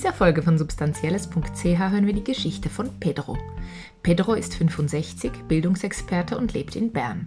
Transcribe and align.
dieser 0.00 0.14
Folge 0.14 0.42
von 0.42 0.56
substanzielles.ch 0.56 1.62
hören 1.62 2.06
wir 2.06 2.14
die 2.14 2.24
Geschichte 2.24 2.70
von 2.70 2.88
Pedro. 3.00 3.36
Pedro 4.02 4.32
ist 4.32 4.54
65, 4.54 5.30
Bildungsexperte 5.46 6.38
und 6.38 6.54
lebt 6.54 6.74
in 6.74 6.90
Bern. 6.90 7.26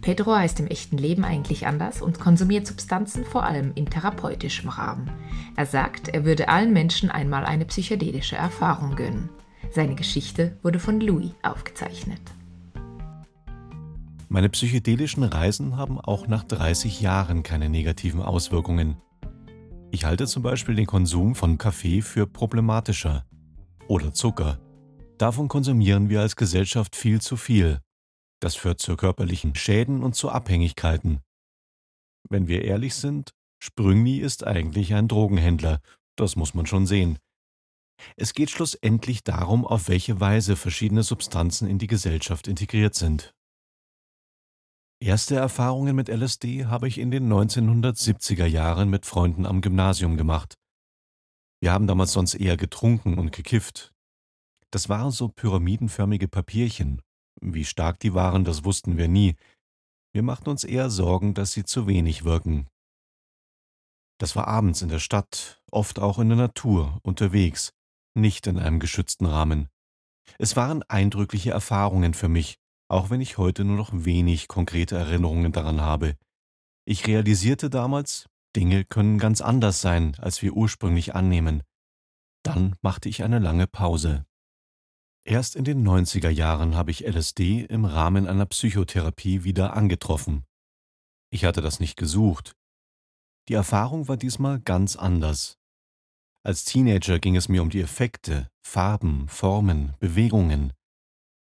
Pedro 0.00 0.36
heißt 0.36 0.60
im 0.60 0.68
echten 0.68 0.96
Leben 0.96 1.24
eigentlich 1.24 1.66
anders 1.66 2.00
und 2.00 2.20
konsumiert 2.20 2.68
Substanzen 2.68 3.24
vor 3.24 3.42
allem 3.42 3.72
in 3.74 3.86
therapeutischem 3.86 4.68
Rahmen. 4.68 5.10
Er 5.56 5.66
sagt, 5.66 6.06
er 6.06 6.24
würde 6.24 6.48
allen 6.48 6.72
Menschen 6.72 7.10
einmal 7.10 7.44
eine 7.44 7.64
psychedelische 7.64 8.36
Erfahrung 8.36 8.94
gönnen. 8.94 9.28
Seine 9.72 9.96
Geschichte 9.96 10.56
wurde 10.62 10.78
von 10.78 11.00
Louis 11.00 11.32
aufgezeichnet. 11.42 12.22
Meine 14.28 14.50
psychedelischen 14.50 15.24
Reisen 15.24 15.76
haben 15.76 16.00
auch 16.00 16.28
nach 16.28 16.44
30 16.44 17.00
Jahren 17.00 17.42
keine 17.42 17.68
negativen 17.68 18.22
Auswirkungen. 18.22 18.98
Ich 19.94 20.04
halte 20.04 20.26
zum 20.26 20.42
Beispiel 20.42 20.74
den 20.74 20.86
Konsum 20.86 21.36
von 21.36 21.56
Kaffee 21.56 22.02
für 22.02 22.26
problematischer. 22.26 23.24
Oder 23.86 24.12
Zucker. 24.12 24.58
Davon 25.18 25.46
konsumieren 25.46 26.08
wir 26.08 26.20
als 26.20 26.34
Gesellschaft 26.34 26.96
viel 26.96 27.20
zu 27.20 27.36
viel. 27.36 27.80
Das 28.40 28.56
führt 28.56 28.80
zu 28.80 28.96
körperlichen 28.96 29.54
Schäden 29.54 30.02
und 30.02 30.16
zu 30.16 30.30
Abhängigkeiten. 30.30 31.20
Wenn 32.28 32.48
wir 32.48 32.64
ehrlich 32.64 32.96
sind, 32.96 33.30
Sprüngli 33.62 34.18
ist 34.18 34.44
eigentlich 34.44 34.94
ein 34.94 35.06
Drogenhändler, 35.06 35.80
das 36.16 36.34
muss 36.34 36.54
man 36.54 36.66
schon 36.66 36.86
sehen. 36.86 37.20
Es 38.16 38.34
geht 38.34 38.50
schlussendlich 38.50 39.22
darum, 39.22 39.64
auf 39.64 39.86
welche 39.86 40.18
Weise 40.18 40.56
verschiedene 40.56 41.04
Substanzen 41.04 41.68
in 41.68 41.78
die 41.78 41.86
Gesellschaft 41.86 42.48
integriert 42.48 42.96
sind. 42.96 43.32
Erste 45.00 45.36
Erfahrungen 45.36 45.96
mit 45.96 46.08
LSD 46.08 46.66
habe 46.66 46.88
ich 46.88 46.98
in 46.98 47.10
den 47.10 47.30
1970er 47.30 48.46
Jahren 48.46 48.88
mit 48.88 49.06
Freunden 49.06 49.44
am 49.44 49.60
Gymnasium 49.60 50.16
gemacht. 50.16 50.56
Wir 51.60 51.72
haben 51.72 51.86
damals 51.86 52.12
sonst 52.12 52.34
eher 52.34 52.56
getrunken 52.56 53.18
und 53.18 53.32
gekifft. 53.32 53.92
Das 54.70 54.88
waren 54.88 55.10
so 55.10 55.28
pyramidenförmige 55.28 56.28
Papierchen. 56.28 57.02
Wie 57.40 57.64
stark 57.64 57.98
die 58.00 58.14
waren, 58.14 58.44
das 58.44 58.64
wussten 58.64 58.96
wir 58.96 59.08
nie. 59.08 59.36
Wir 60.12 60.22
machten 60.22 60.48
uns 60.48 60.64
eher 60.64 60.90
Sorgen, 60.90 61.34
dass 61.34 61.52
sie 61.52 61.64
zu 61.64 61.86
wenig 61.86 62.24
wirken. 62.24 62.68
Das 64.18 64.36
war 64.36 64.46
abends 64.46 64.80
in 64.80 64.88
der 64.88 65.00
Stadt, 65.00 65.62
oft 65.70 65.98
auch 65.98 66.18
in 66.18 66.28
der 66.28 66.38
Natur, 66.38 66.98
unterwegs, 67.02 67.72
nicht 68.14 68.46
in 68.46 68.58
einem 68.58 68.78
geschützten 68.78 69.26
Rahmen. 69.26 69.68
Es 70.38 70.56
waren 70.56 70.82
eindrückliche 70.84 71.50
Erfahrungen 71.50 72.14
für 72.14 72.28
mich, 72.28 72.58
auch 72.94 73.10
wenn 73.10 73.20
ich 73.20 73.38
heute 73.38 73.64
nur 73.64 73.76
noch 73.76 73.90
wenig 73.92 74.46
konkrete 74.46 74.96
Erinnerungen 74.96 75.50
daran 75.50 75.80
habe. 75.80 76.14
Ich 76.86 77.08
realisierte 77.08 77.68
damals, 77.68 78.28
Dinge 78.54 78.84
können 78.84 79.18
ganz 79.18 79.40
anders 79.40 79.80
sein, 79.80 80.14
als 80.20 80.42
wir 80.42 80.52
ursprünglich 80.52 81.12
annehmen. 81.14 81.64
Dann 82.44 82.76
machte 82.82 83.08
ich 83.08 83.24
eine 83.24 83.40
lange 83.40 83.66
Pause. 83.66 84.24
Erst 85.26 85.56
in 85.56 85.64
den 85.64 85.84
90er 85.84 86.28
Jahren 86.28 86.76
habe 86.76 86.92
ich 86.92 87.04
LSD 87.04 87.62
im 87.64 87.84
Rahmen 87.84 88.28
einer 88.28 88.46
Psychotherapie 88.46 89.42
wieder 89.42 89.74
angetroffen. 89.74 90.44
Ich 91.30 91.44
hatte 91.44 91.62
das 91.62 91.80
nicht 91.80 91.96
gesucht. 91.96 92.54
Die 93.48 93.54
Erfahrung 93.54 94.06
war 94.06 94.16
diesmal 94.16 94.60
ganz 94.60 94.94
anders. 94.94 95.58
Als 96.44 96.64
Teenager 96.64 97.18
ging 97.18 97.34
es 97.34 97.48
mir 97.48 97.60
um 97.60 97.70
die 97.70 97.80
Effekte, 97.80 98.48
Farben, 98.62 99.26
Formen, 99.28 99.94
Bewegungen. 99.98 100.72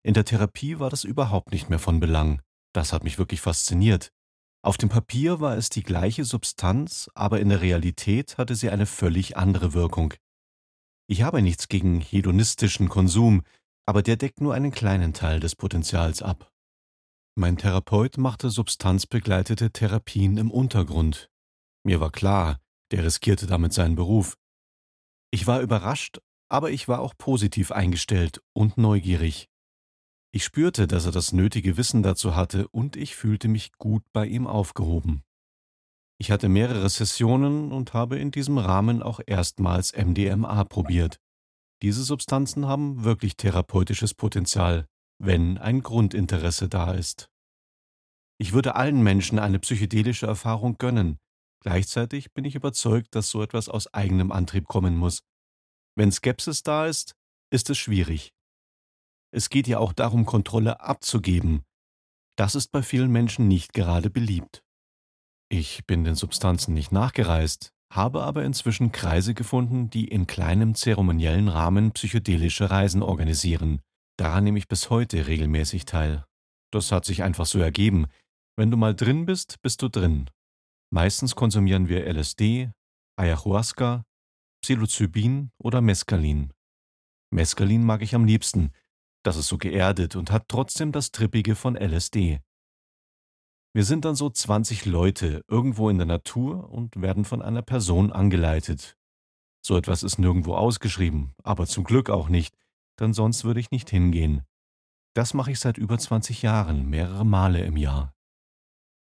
In 0.06 0.14
der 0.14 0.24
Therapie 0.24 0.78
war 0.78 0.88
das 0.88 1.02
überhaupt 1.02 1.50
nicht 1.50 1.68
mehr 1.68 1.80
von 1.80 1.98
Belang. 1.98 2.40
Das 2.72 2.92
hat 2.92 3.02
mich 3.02 3.18
wirklich 3.18 3.40
fasziniert. 3.40 4.12
Auf 4.62 4.76
dem 4.76 4.88
Papier 4.88 5.40
war 5.40 5.56
es 5.56 5.68
die 5.68 5.82
gleiche 5.82 6.24
Substanz, 6.24 7.10
aber 7.16 7.40
in 7.40 7.48
der 7.48 7.60
Realität 7.60 8.38
hatte 8.38 8.54
sie 8.54 8.70
eine 8.70 8.86
völlig 8.86 9.36
andere 9.36 9.74
Wirkung. 9.74 10.14
Ich 11.08 11.22
habe 11.22 11.42
nichts 11.42 11.66
gegen 11.66 12.00
hedonistischen 12.00 12.88
Konsum, 12.88 13.42
aber 13.84 14.04
der 14.04 14.14
deckt 14.14 14.41
nur 14.41 14.54
einen 14.54 14.70
kleinen 14.70 15.12
Teil 15.12 15.41
des 15.41 15.56
Potenzials 15.56 16.22
ab. 16.22 16.52
Mein 17.34 17.56
Therapeut 17.56 18.16
machte 18.16 18.48
substanzbegleitete 18.48 19.72
Therapien 19.72 20.36
im 20.36 20.52
Untergrund. 20.52 21.32
Mir 21.82 21.98
war 21.98 22.12
klar, 22.12 22.60
der 22.92 23.02
riskierte 23.02 23.48
damit 23.48 23.72
seinen 23.72 23.97
Beruf. 23.97 24.38
Ich 25.32 25.48
war 25.48 25.62
überrascht, 25.62 26.20
aber 26.48 26.70
ich 26.70 26.86
war 26.86 27.00
auch 27.00 27.14
positiv 27.19 27.72
eingestellt 27.72 28.41
und 28.52 28.78
neugierig. 28.78 29.48
Ich 30.36 30.44
spürte, 30.44 30.86
dass 30.86 31.06
er 31.06 31.12
das 31.12 31.32
nötige 31.32 31.78
Wissen 31.78 32.02
dazu 32.02 32.36
hatte, 32.36 32.69
und 32.69 32.94
ich 32.94 33.16
fühlte 33.16 33.48
mich 33.48 33.72
gut 33.78 34.02
bei 34.12 34.26
ihm 34.26 34.47
aufgehoben. 34.47 35.22
Ich 36.19 36.30
hatte 36.30 36.50
mehrere 36.50 36.91
Sessionen 36.91 37.72
und 37.72 37.94
habe 37.94 38.19
in 38.19 38.32
diesem 38.32 38.58
Rahmen 38.58 39.02
auch 39.02 39.19
erstmals 39.25 39.96
MDMA 39.96 40.62
probiert. 40.64 41.20
Diese 41.80 42.02
Substanzen 42.02 42.66
haben 42.66 43.02
wirklich 43.02 43.38
therapeutisches 43.38 44.12
Potenzial, 44.12 44.84
wenn 45.19 45.56
ein 45.56 45.82
Grundinteresse 45.82 46.69
da 46.69 46.92
ist. 46.92 47.30
Ich 48.36 48.52
würde 48.52 48.75
allen 48.75 49.02
Menschen 49.02 49.38
eine 49.38 49.58
psychedelische 49.58 50.26
Erfahrung 50.26 50.76
gönnen. 50.76 51.16
Gleichzeitig 51.62 52.34
bin 52.34 52.44
ich 52.44 52.56
überzeugt, 52.56 53.14
dass 53.14 53.30
so 53.30 53.42
etwas 53.42 53.70
aus 53.70 53.86
eigenem 53.94 54.30
Antrieb 54.32 54.69
kommen 54.69 54.98
muss. 54.98 55.22
Wenn 55.94 56.12
Skepsis 56.12 56.62
da 56.62 56.84
ist, 56.84 57.16
ist 57.50 57.70
es 57.70 57.78
schwierig. 57.78 58.35
Es 59.36 59.50
geht 59.50 59.69
ja 59.69 59.80
auch 59.80 59.92
darum, 59.92 60.24
Kontrolle 60.24 60.80
abzugeben. 60.80 61.62
Das 62.38 62.54
ist 62.54 62.72
bei 62.72 62.82
vielen 62.82 63.12
Menschen 63.12 63.47
nicht 63.48 63.74
gerade 63.74 64.08
beliebt. 64.08 64.62
Ich 65.50 65.84
bin 65.84 66.04
den 66.04 66.14
Substanzen 66.14 66.72
nicht 66.72 66.91
nachgereist, 66.91 67.75
habe 67.92 68.22
aber 68.22 68.44
inzwischen 68.44 68.92
Kreise 68.92 69.34
gefunden, 69.34 69.91
die 69.91 70.08
in 70.08 70.26
kleinem 70.26 70.75
zeremoniellen 70.75 71.48
Rahmen 71.48 71.92
psychedelische 71.92 72.70
Reisen 72.70 73.02
organisieren. 73.02 73.82
Daran 74.19 74.44
nehme 74.44 74.56
ich 74.56 74.69
bis 74.69 74.88
heute 74.88 75.26
regelmäßig 75.26 75.84
teil. 75.84 76.25
Das 76.72 76.91
hat 76.91 77.04
sich 77.04 77.22
einfach 77.22 77.44
so 77.44 77.58
ergeben. 77.58 78.06
Wenn 78.56 78.70
du 78.70 78.78
mal 78.78 78.94
drin 78.94 79.26
bist, 79.26 79.60
bist 79.60 79.82
du 79.82 79.91
drin. 79.91 80.30
Meistens 80.91 81.34
konsumieren 81.34 81.91
wir 81.91 82.06
LSD, 82.10 82.70
Ayahuasca, 83.16 84.02
Psilocybin 84.62 85.50
oder 85.58 85.82
Mescalin. 85.82 86.54
Mescalin 87.30 87.84
mag 87.84 88.00
ich 88.00 88.14
am 88.14 88.25
liebsten, 88.25 88.72
das 89.26 89.37
ist 89.37 89.48
so 89.48 89.59
geerdet 89.59 90.14
und 90.14 90.31
hat 90.31 90.48
trotzdem 90.48 90.92
das 90.92 91.10
Trippige 91.10 91.56
von 91.56 91.76
LSD. 91.76 92.41
Wir 93.75 93.84
sind 93.84 94.04
dann 94.04 94.14
so 94.14 94.31
20 94.31 94.87
Leute 94.87 95.44
irgendwo 95.48 95.91
in 95.91 95.98
der 95.98 96.06
Natur 96.06 96.70
und 96.70 97.00
werden 97.03 97.25
von 97.25 97.42
einer 97.42 97.62
Person 97.62 98.12
angeleitet. 98.12 98.97
So 99.62 99.76
etwas 99.76 100.03
ist 100.03 100.19
nirgendwo 100.19 100.54
ausgeschrieben, 100.54 101.34
aber 101.42 101.66
zum 101.66 101.84
Glück 101.84 102.09
auch 102.09 102.28
nicht, 102.28 102.56
denn 103.00 103.12
sonst 103.12 103.44
würde 103.44 103.60
ich 103.60 103.70
nicht 103.70 103.91
hingehen. 103.91 104.44
Das 105.14 105.34
mache 105.34 105.50
ich 105.50 105.58
seit 105.58 105.76
über 105.76 105.98
20 105.98 106.43
Jahren, 106.43 106.87
mehrere 106.87 107.26
Male 107.26 107.64
im 107.64 107.76
Jahr. 107.76 108.14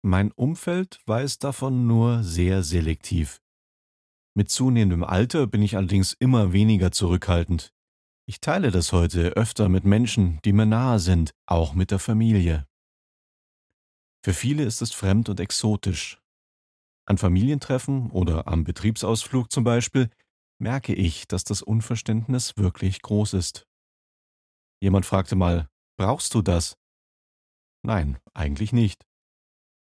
Mein 0.03 0.31
Umfeld 0.31 0.99
weiß 1.05 1.39
davon 1.39 1.87
nur 1.87 2.23
sehr 2.23 2.63
selektiv. 2.63 3.41
Mit 4.35 4.49
zunehmendem 4.49 5.03
Alter 5.03 5.47
bin 5.47 5.61
ich 5.61 5.77
allerdings 5.77 6.13
immer 6.13 6.53
weniger 6.53 6.91
zurückhaltend. 6.91 7.73
Ich 8.31 8.39
teile 8.39 8.71
das 8.71 8.93
heute 8.93 9.31
öfter 9.31 9.67
mit 9.67 9.83
Menschen, 9.83 10.39
die 10.45 10.53
mir 10.53 10.65
nahe 10.65 10.99
sind, 10.99 11.35
auch 11.47 11.73
mit 11.73 11.91
der 11.91 11.99
Familie. 11.99 12.65
Für 14.23 14.33
viele 14.33 14.63
ist 14.63 14.81
es 14.81 14.93
fremd 14.93 15.27
und 15.27 15.41
exotisch. 15.41 16.17
An 17.05 17.17
Familientreffen 17.17 18.09
oder 18.09 18.47
am 18.47 18.63
Betriebsausflug 18.63 19.51
zum 19.51 19.65
Beispiel 19.65 20.09
merke 20.59 20.95
ich, 20.95 21.27
dass 21.27 21.43
das 21.43 21.61
Unverständnis 21.61 22.55
wirklich 22.55 23.01
groß 23.01 23.33
ist. 23.33 23.67
Jemand 24.81 25.05
fragte 25.05 25.35
mal, 25.35 25.67
brauchst 25.99 26.33
du 26.33 26.41
das? 26.41 26.77
Nein, 27.83 28.17
eigentlich 28.33 28.71
nicht. 28.71 29.05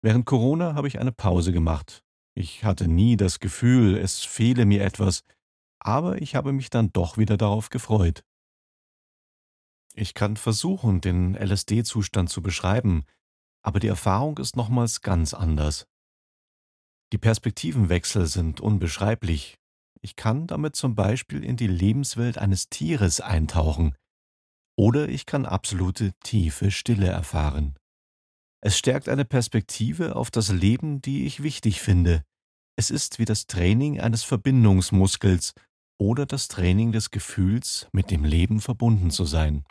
Während 0.01 0.25
Corona 0.25 0.75
habe 0.75 0.89
ich 0.89 0.99
eine 0.99 1.13
Pause 1.13 1.53
gemacht. 1.53 2.03
Ich 2.35 2.65
hatte 2.65 2.89
nie 2.89 3.15
das 3.15 3.39
Gefühl, 3.39 3.95
es 3.95 4.25
fehle 4.25 4.65
mir 4.65 4.83
etwas, 4.83 5.23
aber 5.79 6.21
ich 6.21 6.35
habe 6.35 6.51
mich 6.51 6.69
dann 6.69 6.91
doch 6.91 7.17
wieder 7.17 7.37
darauf 7.37 7.69
gefreut. 7.69 8.25
Ich 9.95 10.15
kann 10.15 10.37
versuchen, 10.37 11.01
den 11.01 11.35
LSD-Zustand 11.35 12.29
zu 12.29 12.41
beschreiben, 12.41 13.05
aber 13.61 13.79
die 13.79 13.87
Erfahrung 13.87 14.37
ist 14.39 14.55
nochmals 14.55 15.01
ganz 15.01 15.33
anders. 15.33 15.87
Die 17.11 17.19
Perspektivenwechsel 17.19 18.25
sind 18.25 18.59
unbeschreiblich. 18.59 19.59
Ich 20.01 20.15
kann 20.15 20.47
damit 20.47 20.75
zum 20.75 20.95
Beispiel 20.95 21.43
in 21.43 21.57
die 21.57 21.67
Lebenswelt 21.67 22.39
eines 22.39 22.69
Tieres 22.69 23.21
eintauchen. 23.21 23.95
Oder 24.75 25.07
ich 25.07 25.27
kann 25.27 25.45
absolute 25.45 26.13
tiefe 26.23 26.71
Stille 26.71 27.07
erfahren. 27.07 27.75
Es 28.61 28.77
stärkt 28.77 29.07
eine 29.07 29.25
Perspektive 29.25 30.15
auf 30.15 30.31
das 30.31 30.49
Leben, 30.49 31.01
die 31.01 31.25
ich 31.25 31.43
wichtig 31.43 31.81
finde. 31.81 32.23
Es 32.75 32.89
ist 32.89 33.19
wie 33.19 33.25
das 33.25 33.45
Training 33.45 33.99
eines 33.99 34.23
Verbindungsmuskels 34.23 35.53
oder 35.99 36.25
das 36.25 36.47
Training 36.47 36.91
des 36.91 37.11
Gefühls, 37.11 37.87
mit 37.91 38.09
dem 38.09 38.23
Leben 38.23 38.59
verbunden 38.59 39.11
zu 39.11 39.25
sein. 39.25 39.63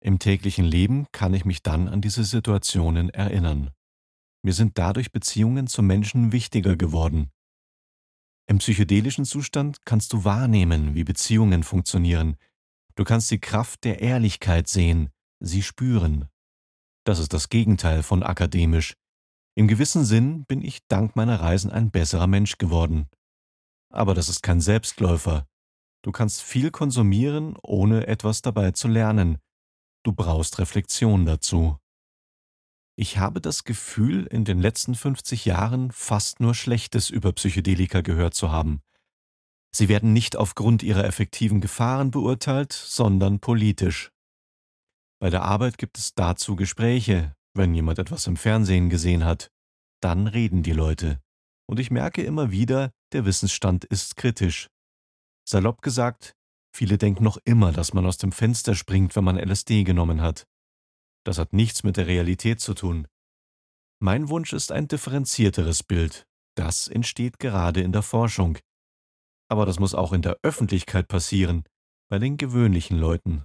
Im 0.00 0.18
täglichen 0.18 0.64
Leben 0.64 1.06
kann 1.12 1.34
ich 1.34 1.44
mich 1.44 1.62
dann 1.62 1.88
an 1.88 2.00
diese 2.00 2.24
Situationen 2.24 3.10
erinnern. 3.10 3.70
Mir 4.42 4.52
sind 4.52 4.78
dadurch 4.78 5.12
Beziehungen 5.12 5.66
zu 5.66 5.82
Menschen 5.82 6.32
wichtiger 6.32 6.76
geworden. 6.76 7.30
Im 8.48 8.58
psychedelischen 8.58 9.24
Zustand 9.24 9.84
kannst 9.84 10.12
du 10.12 10.24
wahrnehmen, 10.24 10.94
wie 10.94 11.02
Beziehungen 11.02 11.64
funktionieren. 11.64 12.36
Du 12.94 13.04
kannst 13.04 13.30
die 13.30 13.40
Kraft 13.40 13.84
der 13.84 14.00
Ehrlichkeit 14.00 14.68
sehen, 14.68 15.10
sie 15.40 15.62
spüren. 15.62 16.28
Das 17.04 17.18
ist 17.18 17.32
das 17.32 17.48
Gegenteil 17.48 18.02
von 18.02 18.22
akademisch. 18.22 18.94
Im 19.56 19.68
gewissen 19.68 20.04
Sinn 20.04 20.44
bin 20.44 20.62
ich 20.62 20.86
dank 20.86 21.16
meiner 21.16 21.40
Reisen 21.40 21.70
ein 21.70 21.90
besserer 21.90 22.26
Mensch 22.26 22.58
geworden. 22.58 23.08
Aber 23.90 24.14
das 24.14 24.28
ist 24.28 24.42
kein 24.42 24.60
Selbstläufer. 24.60 25.46
Du 26.02 26.12
kannst 26.12 26.42
viel 26.42 26.70
konsumieren, 26.70 27.56
ohne 27.62 28.06
etwas 28.06 28.42
dabei 28.42 28.72
zu 28.72 28.86
lernen. 28.86 29.38
Du 30.06 30.12
brauchst 30.12 30.60
Reflexion 30.60 31.26
dazu. 31.26 31.78
Ich 32.96 33.18
habe 33.18 33.40
das 33.40 33.64
Gefühl, 33.64 34.24
in 34.26 34.44
den 34.44 34.60
letzten 34.60 34.94
50 34.94 35.46
Jahren 35.46 35.90
fast 35.90 36.38
nur 36.38 36.54
Schlechtes 36.54 37.10
über 37.10 37.32
Psychedelika 37.32 38.02
gehört 38.02 38.34
zu 38.34 38.52
haben. 38.52 38.82
Sie 39.74 39.88
werden 39.88 40.12
nicht 40.12 40.36
aufgrund 40.36 40.84
ihrer 40.84 41.02
effektiven 41.02 41.60
Gefahren 41.60 42.12
beurteilt, 42.12 42.72
sondern 42.72 43.40
politisch. 43.40 44.12
Bei 45.18 45.28
der 45.28 45.42
Arbeit 45.42 45.76
gibt 45.76 45.98
es 45.98 46.14
dazu 46.14 46.54
Gespräche, 46.54 47.34
wenn 47.54 47.74
jemand 47.74 47.98
etwas 47.98 48.28
im 48.28 48.36
Fernsehen 48.36 48.90
gesehen 48.90 49.24
hat. 49.24 49.50
Dann 50.00 50.28
reden 50.28 50.62
die 50.62 50.70
Leute. 50.70 51.18
Und 51.68 51.80
ich 51.80 51.90
merke 51.90 52.22
immer 52.22 52.52
wieder, 52.52 52.92
der 53.12 53.24
Wissensstand 53.24 53.84
ist 53.84 54.14
kritisch. 54.14 54.68
Salopp 55.44 55.82
gesagt, 55.82 56.36
viele 56.76 56.98
denken 56.98 57.24
noch 57.24 57.38
immer, 57.44 57.72
dass 57.72 57.94
man 57.94 58.06
aus 58.06 58.18
dem 58.18 58.32
Fenster 58.32 58.74
springt, 58.74 59.16
wenn 59.16 59.24
man 59.24 59.38
LSD 59.38 59.84
genommen 59.84 60.20
hat. 60.20 60.46
Das 61.24 61.38
hat 61.38 61.52
nichts 61.52 61.82
mit 61.82 61.96
der 61.96 62.06
Realität 62.06 62.60
zu 62.60 62.74
tun. 62.74 63.08
Mein 63.98 64.28
Wunsch 64.28 64.52
ist 64.52 64.70
ein 64.70 64.86
differenzierteres 64.86 65.82
Bild. 65.82 66.26
Das 66.54 66.86
entsteht 66.86 67.38
gerade 67.38 67.80
in 67.80 67.92
der 67.92 68.02
Forschung. 68.02 68.58
Aber 69.48 69.64
das 69.64 69.80
muss 69.80 69.94
auch 69.94 70.12
in 70.12 70.22
der 70.22 70.38
Öffentlichkeit 70.42 71.08
passieren, 71.08 71.64
bei 72.08 72.18
den 72.18 72.36
gewöhnlichen 72.36 72.98
Leuten. 72.98 73.44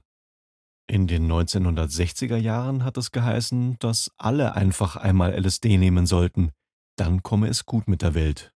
In 0.88 1.08
den 1.08 1.32
1960er 1.32 2.38
Jahren 2.38 2.84
hat 2.84 2.98
es 2.98 3.12
geheißen, 3.12 3.78
dass 3.80 4.12
alle 4.18 4.56
einfach 4.56 4.98
einmal 4.98 5.34
LSD 5.34 5.78
nehmen 5.78 6.06
sollten, 6.06 6.52
dann 6.98 7.24
komme 7.24 7.48
es 7.48 7.66
gut 7.66 7.88
mit 7.88 8.02
der 8.02 8.14
Welt. 8.14 8.54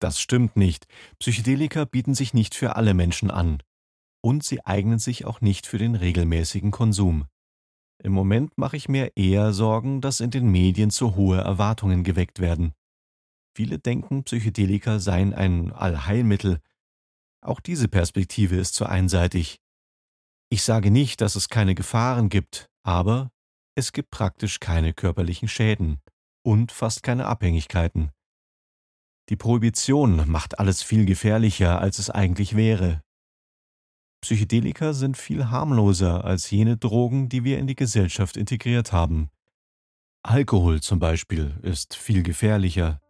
Das 0.00 0.20
stimmt 0.20 0.56
nicht. 0.56 0.86
Psychedelika 1.20 1.84
bieten 1.84 2.14
sich 2.14 2.34
nicht 2.34 2.56
für 2.56 2.74
alle 2.74 2.94
Menschen 2.94 3.30
an. 3.30 3.62
Und 4.20 4.44
sie 4.44 4.64
eignen 4.64 4.98
sich 4.98 5.24
auch 5.24 5.40
nicht 5.40 5.66
für 5.66 5.78
den 5.78 5.94
regelmäßigen 5.94 6.70
Konsum. 6.70 7.26
Im 8.02 8.12
Moment 8.12 8.56
mache 8.56 8.76
ich 8.76 8.88
mir 8.88 9.16
eher 9.16 9.52
Sorgen, 9.52 10.00
dass 10.00 10.20
in 10.20 10.30
den 10.30 10.48
Medien 10.50 10.90
zu 10.90 11.16
hohe 11.16 11.38
Erwartungen 11.38 12.04
geweckt 12.04 12.38
werden. 12.38 12.74
Viele 13.56 13.78
denken, 13.78 14.22
Psychedelika 14.22 15.00
seien 15.00 15.34
ein 15.34 15.72
Allheilmittel. 15.72 16.60
Auch 17.40 17.60
diese 17.60 17.88
Perspektive 17.88 18.56
ist 18.56 18.74
zu 18.74 18.86
einseitig. 18.86 19.60
Ich 20.50 20.62
sage 20.62 20.90
nicht, 20.90 21.20
dass 21.20 21.34
es 21.34 21.48
keine 21.48 21.74
Gefahren 21.74 22.28
gibt, 22.28 22.70
aber 22.84 23.30
es 23.74 23.92
gibt 23.92 24.10
praktisch 24.10 24.60
keine 24.60 24.94
körperlichen 24.94 25.48
Schäden 25.48 26.00
und 26.44 26.72
fast 26.72 27.02
keine 27.02 27.26
Abhängigkeiten. 27.26 28.10
Die 29.28 29.36
Prohibition 29.36 30.28
macht 30.30 30.58
alles 30.58 30.82
viel 30.82 31.04
gefährlicher, 31.04 31.80
als 31.80 31.98
es 31.98 32.10
eigentlich 32.10 32.56
wäre. 32.56 33.02
Psychedelika 34.20 34.92
sind 34.92 35.16
viel 35.16 35.50
harmloser 35.50 36.24
als 36.24 36.50
jene 36.50 36.76
Drogen, 36.76 37.28
die 37.28 37.44
wir 37.44 37.58
in 37.58 37.66
die 37.66 37.76
Gesellschaft 37.76 38.36
integriert 38.36 38.92
haben. 38.92 39.30
Alkohol 40.22 40.80
zum 40.80 40.98
Beispiel 40.98 41.54
ist 41.62 41.94
viel 41.94 42.22
gefährlicher. 42.22 43.00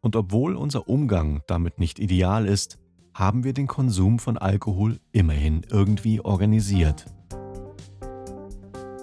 Und 0.00 0.16
obwohl 0.16 0.56
unser 0.56 0.88
Umgang 0.88 1.42
damit 1.46 1.78
nicht 1.78 1.98
ideal 1.98 2.46
ist, 2.46 2.78
haben 3.14 3.44
wir 3.44 3.52
den 3.52 3.66
Konsum 3.66 4.18
von 4.18 4.38
Alkohol 4.38 5.00
immerhin 5.12 5.62
irgendwie 5.70 6.20
organisiert. 6.20 7.06